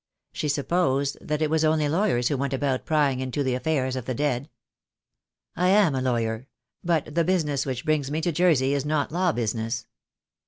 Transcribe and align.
She 0.33 0.49
supposed 0.49 1.15
that 1.21 1.43
it 1.43 1.51
was 1.51 1.63
only 1.63 1.87
lawyers 1.87 2.27
who 2.29 2.35
went 2.35 2.53
about 2.53 2.85
prying 2.87 3.19
into 3.19 3.43
the 3.43 3.53
affairs 3.53 3.95
of 3.95 4.05
the 4.05 4.15
dead. 4.15 4.49
"I 5.55 5.69
am 5.69 5.93
a 5.93 6.01
lawyer; 6.01 6.47
but 6.83 7.13
the 7.13 7.23
business 7.23 7.67
which 7.67 7.85
brings 7.85 8.09
me 8.09 8.19
to 8.21 8.31
Jersey 8.31 8.73
is 8.73 8.83
not 8.83 9.11
law 9.11 9.31
business." 9.31 9.85